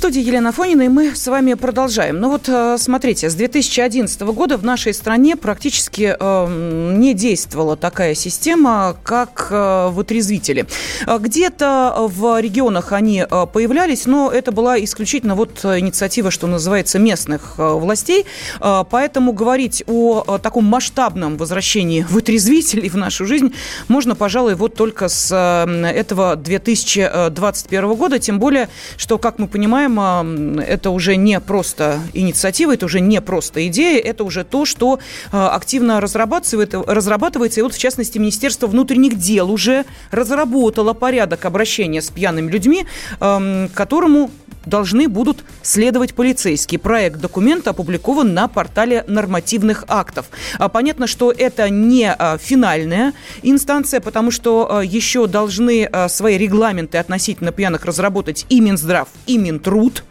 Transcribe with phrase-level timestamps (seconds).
[0.00, 2.20] Студии Елена Фонина, и мы с вами продолжаем.
[2.20, 8.14] Ну вот, э, смотрите, с 2011 года в нашей стране практически э, не действовала такая
[8.14, 10.64] система, как э, вытрезвители.
[11.06, 17.56] Где-то в регионах они э, появлялись, но это была исключительно вот инициатива, что называется, местных
[17.58, 18.24] э, властей.
[18.58, 23.52] Э, поэтому говорить о, таком масштабном возвращении вытрезвителей в нашу жизнь
[23.88, 28.18] можно, пожалуй, вот только с э, этого 2021 года.
[28.18, 33.66] Тем более, что, как мы понимаем, это уже не просто инициатива, это уже не просто
[33.68, 34.98] идея, это уже то, что
[35.30, 37.60] активно разрабатывается, разрабатывается.
[37.60, 42.86] И вот, в частности, Министерство внутренних дел уже разработало порядок обращения с пьяными людьми,
[43.18, 44.30] которому
[44.66, 46.78] должны будут следовать полицейские.
[46.78, 50.26] Проект документа опубликован на портале нормативных актов.
[50.58, 56.98] А, Понятно, что это не а, финальная инстанция, потому что а, еще должны свои регламенты
[56.98, 60.04] относительно пьяных разработать и Минздрав, и Минтруд.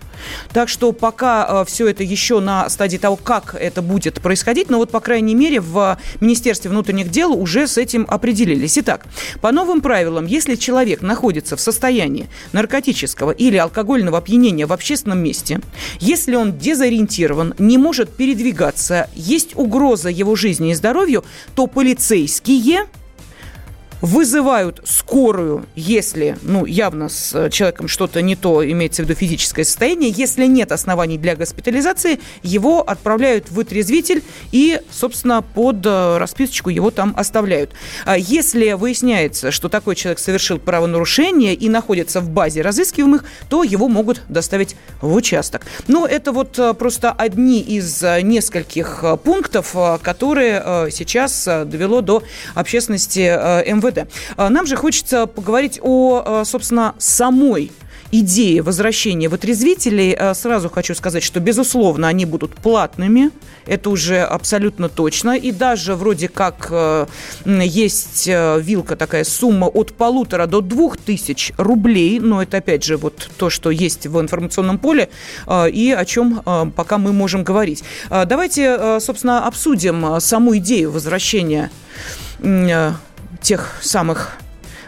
[0.54, 4.78] Так что пока э, все это еще на стадии того, как это будет происходить, но
[4.78, 8.78] вот, по крайней мере, в Министерстве внутренних дел уже с этим определились.
[8.78, 9.06] Итак,
[9.42, 15.62] по новым правилам, если человек находится в состоянии наркотического или алкогольного опьянения в общественном месте,
[16.00, 21.24] если он дезориентирован, не может передвигаться, есть угроза его жизни и здоровью,
[21.56, 22.88] то полицейские
[24.02, 29.66] вызывают скорую, если, ну, явно с э, человеком что-то не то, имеется в виду физическое
[29.66, 30.12] состояние.
[30.16, 36.92] Если нет оснований для госпитализации, его отправляют в вытрезвитель и, собственно, под э, расписочку его
[36.92, 37.72] там оставляют.
[38.06, 43.88] А Если выясняется, что такой человек совершил правонарушение и находится в базе разыскиваемых, то его
[43.88, 45.66] могут доставить в участок.
[45.88, 52.24] Но это вот э, просто одни из нескольких пунктов, которые сейчас довело до
[52.56, 53.20] общественности
[53.70, 53.89] МВД.
[53.90, 54.08] МВД.
[54.38, 57.72] А, нам же хочется поговорить о, а, собственно, самой
[58.12, 63.30] идеи возвращения вытрезвителей, а, сразу хочу сказать, что, безусловно, они будут платными,
[63.68, 66.74] это уже абсолютно точно, и даже вроде как
[67.46, 73.30] есть вилка такая сумма от полутора до двух тысяч рублей, но это, опять же, вот
[73.38, 75.10] то, что есть в информационном поле,
[75.72, 76.42] и о чем
[76.76, 77.84] пока мы можем говорить.
[78.10, 81.70] Давайте, собственно, обсудим саму идею возвращения
[83.50, 84.38] тех самых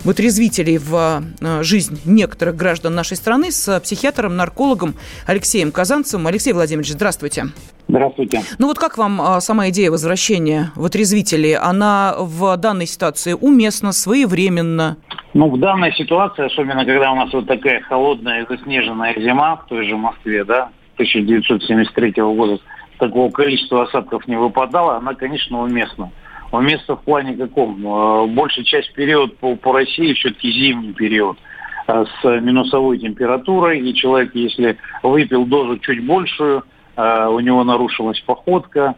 [0.04, 4.94] вытрезвителей в э, жизнь некоторых граждан нашей страны с психиатром, наркологом
[5.26, 6.28] Алексеем Казанцевым.
[6.28, 7.46] Алексей Владимирович, здравствуйте.
[7.88, 8.44] Здравствуйте.
[8.60, 11.56] Ну вот как вам э, сама идея возвращения вытрезвителей?
[11.56, 14.98] Она в данной ситуации уместна, своевременно?
[15.34, 19.88] Ну, в данной ситуации, особенно когда у нас вот такая холодная заснеженная зима в той
[19.88, 22.60] же Москве, да, 1973 года,
[23.00, 26.12] такого количества осадков не выпадало, она, конечно, уместна.
[26.52, 27.86] Уместно в плане каком?
[27.86, 31.38] Э, большая часть период по, по России все-таки зимний период
[31.88, 36.64] э, с минусовой температурой, и человек, если выпил дозу чуть большую,
[36.98, 38.96] э, у него нарушилась походка,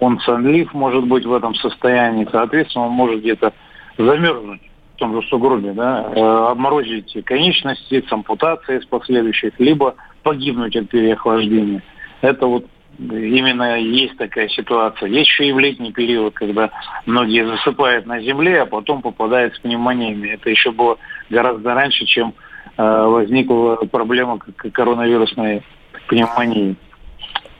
[0.00, 3.52] он сонлив может быть в этом состоянии, соответственно, он может где-то
[3.98, 4.62] замерзнуть
[4.94, 6.06] в том же сугробе, да,
[6.52, 11.82] обморозить конечности с ампутацией с последующих, либо погибнуть от переохлаждения.
[12.22, 12.66] Это вот
[13.10, 15.08] именно есть такая ситуация.
[15.08, 16.70] Есть еще и в летний период, когда
[17.06, 20.30] многие засыпают на земле, а потом попадают с пневмониями.
[20.30, 20.98] Это еще было
[21.30, 22.34] гораздо раньше, чем
[22.76, 25.62] э, возникла проблема коронавирусной
[26.08, 26.76] пневмонии.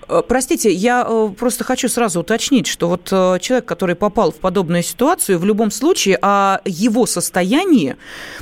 [0.08, 4.36] Э, простите, я э, просто хочу сразу уточнить, что вот э, человек, который попал в
[4.36, 7.96] подобную ситуацию, в любом случае о его состоянии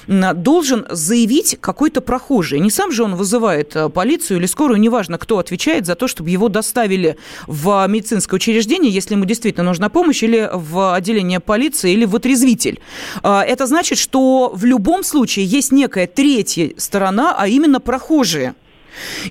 [0.06, 2.60] должен заявить какой-то прохожий.
[2.60, 6.48] Не сам же он вызывает полицию или скорую, неважно, кто отвечает за то, чтобы его
[6.48, 7.16] доставили
[7.46, 12.80] в медицинское учреждение, если ему действительно нужна помощь, или в отделение полиции, или в отрезвитель.
[13.22, 18.54] Это значит, что в любом случае есть некая третья сторона, а именно прохожие.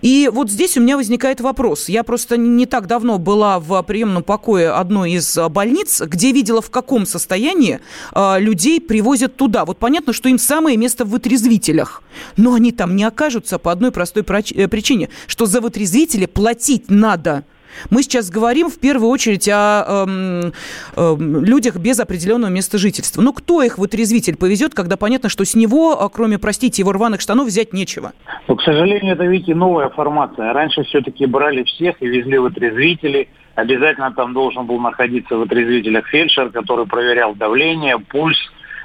[0.02, 1.90] И вот здесь у меня возникает вопрос.
[1.90, 6.62] Я просто не так давно была в приемном покое одной из а, больниц, где видела,
[6.62, 7.80] в каком состоянии
[8.14, 9.66] э, людей привозят туда.
[9.66, 12.04] Вот понятно, что им самое место в вытрезвителях.
[12.38, 17.46] Но они там не окажутся по одной простой э, причине, что за вытрезвители платить надо–
[17.90, 20.52] мы сейчас говорим в первую очередь о э,
[20.96, 23.22] э, людях без определенного места жительства.
[23.22, 27.22] Ну, кто их вытрезвитель повезет, когда понятно, что с него, а, кроме, простите, его рваных
[27.22, 28.14] штанов, взять нечего?
[28.48, 30.54] Ну, к сожалению, это, видите, новая формация.
[30.54, 33.30] Раньше все-таки брали всех и везли вытрезвители,
[33.60, 38.38] Обязательно там должен был находиться в отрезвителях фельдшер, который проверял давление, пульс,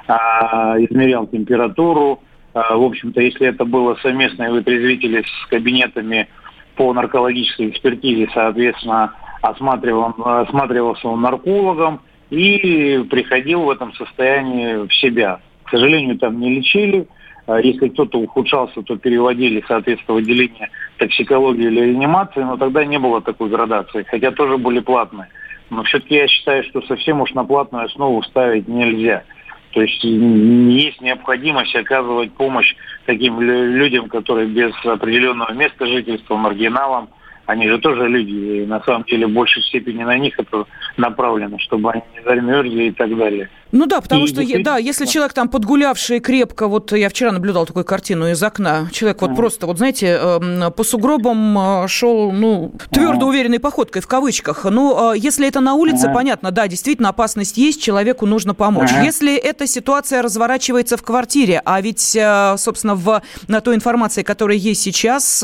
[0.07, 2.21] а, измерял температуру.
[2.53, 6.27] А, в общем-то, если это было совместное вытрезвители с кабинетами
[6.75, 15.39] по наркологической экспертизе, соответственно, осматривался он наркологом и приходил в этом состоянии в себя.
[15.63, 17.07] К сожалению, там не лечили.
[17.47, 22.97] А если кто-то ухудшался, то переводили, соответственно, в отделение токсикологии или реанимации, но тогда не
[22.97, 25.27] было такой градации, хотя тоже были платные.
[25.69, 29.23] Но все-таки я считаю, что совсем уж на платную основу ставить нельзя.
[29.75, 32.73] То есть есть необходимость оказывать помощь
[33.05, 37.09] таким людям, которые без определенного места жительства, маргиналам,
[37.45, 41.59] они же тоже люди, и на самом деле в большей степени на них это направлено,
[41.59, 43.49] чтобы они не замерзли и так далее.
[43.71, 47.65] Ну да, потому и что, да, если человек там подгулявший крепко, вот я вчера наблюдал
[47.65, 49.35] такую картину из окна, человек вот а.
[49.35, 54.65] просто, вот знаете, эм, по сугробам э, шел, ну, твердо уверенной походкой, в кавычках.
[54.65, 56.13] Ну, э, если это на улице, а.
[56.13, 58.91] понятно, да, действительно опасность есть, человеку нужно помочь.
[58.95, 59.03] А.
[59.03, 64.57] Если эта ситуация разворачивается в квартире, а ведь, э, собственно, в, на той информации, которая
[64.57, 65.43] есть сейчас,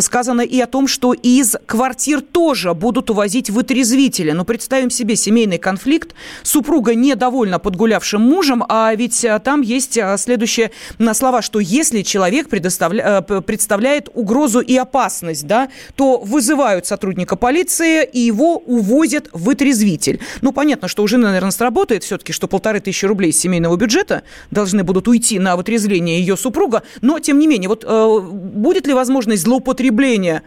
[0.00, 4.32] сказано и о том, что из квартир тоже будут увозить вытрезвители.
[4.32, 9.98] Но представим себе семейный конфликт, супруга недовольна довольно подгулявшим мужем, а ведь э, там есть
[9.98, 10.70] э, следующие
[11.12, 13.22] слова, что если человек предоставля...
[13.28, 20.20] Э, представляет угрозу и опасность, да, то вызывают сотрудника полиции и его увозят в вытрезвитель.
[20.40, 24.82] Ну, понятно, что уже, наверное, сработает все-таки, что полторы тысячи рублей из семейного бюджета должны
[24.82, 30.42] будут уйти на вытрезвление ее супруга, но, тем не менее, вот будет ли возможность злоупотребления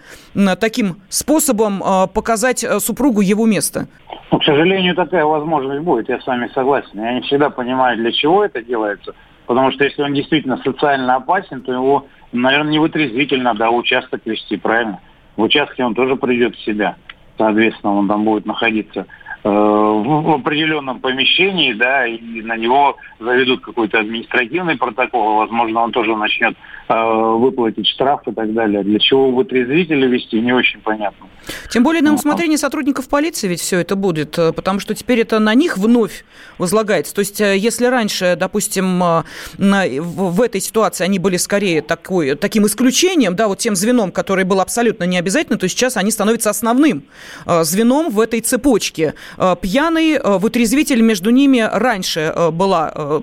[0.59, 1.83] таким способом
[2.13, 3.88] показать супругу его место?
[4.31, 6.78] Ну, к сожалению, такая возможность будет, я с вами согласен.
[6.93, 9.13] Я не всегда понимаю, для чего это делается.
[9.45, 14.21] Потому что если он действительно социально опасен, то его, наверное, не вытрезвитель надо, а участок
[14.25, 14.99] вести, правильно?
[15.35, 16.95] В участке он тоже придет в себя.
[17.37, 19.07] Соответственно, он там будет находиться
[19.43, 26.15] э, в определенном помещении, да, и на него заведут какой-то административный протокол, возможно, он тоже
[26.15, 26.55] начнет
[26.89, 28.83] выплатить штраф и так далее.
[28.83, 31.27] Для чего вытрезвители вести, не очень понятно.
[31.69, 35.39] Тем более на усмотрение сотрудников полиции ведь все это будет, э, потому что теперь это
[35.39, 36.24] на них вновь
[36.57, 37.13] возлагается.
[37.13, 39.24] То есть, э, если раньше, допустим, э,
[39.57, 44.62] в этой ситуации они были скорее такой, таким исключением, да, вот тем звеном, который был
[44.62, 47.03] абсолютно не обязательно, то сейчас они становятся основным
[47.45, 49.13] звеном в этой цепочке.
[49.62, 53.21] Пьяный вытрезвитель между ними раньше была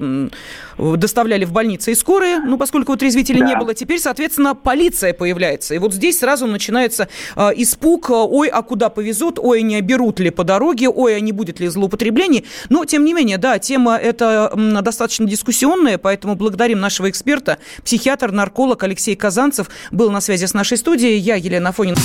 [0.78, 3.46] доставляли в больницы и скорые, ну, поскольку вытрезвителя да.
[3.46, 3.74] не было.
[3.74, 5.74] Теперь, соответственно, полиция появляется.
[5.74, 10.30] И вот здесь сразу начинается э, испуг, ой, а куда повезут, ой, не берут ли
[10.30, 12.44] по дороге, ой, а не будет ли злоупотреблений.
[12.68, 18.82] Но, тем не менее, да, тема эта достаточно дискуссионная, поэтому благодарим нашего эксперта, психиатр, нарколог
[18.82, 21.18] Алексей Казанцев был на связи с нашей студией.
[21.18, 21.96] Я Елена Фонина.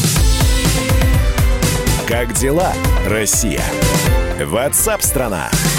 [2.08, 2.74] Как дела,
[3.08, 3.62] Россия?
[4.44, 5.50] Ватсап-страна!
[5.52, 5.71] страна